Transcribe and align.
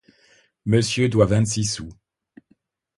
Monsieur 0.65 1.09
doit 1.09 1.27
vingt-six 1.27 1.65
sous. 1.75 1.89